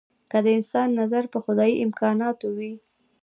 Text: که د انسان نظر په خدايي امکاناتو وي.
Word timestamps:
که 0.31 0.37
د 0.45 0.47
انسان 0.57 0.87
نظر 1.01 1.23
په 1.33 1.39
خدايي 1.45 1.75
امکاناتو 1.85 2.45
وي. 2.57 2.73